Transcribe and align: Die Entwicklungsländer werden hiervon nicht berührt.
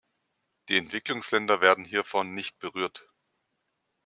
Die 0.67 0.77
Entwicklungsländer 0.77 1.61
werden 1.61 1.85
hiervon 1.85 2.33
nicht 2.33 2.57
berührt. 2.57 3.07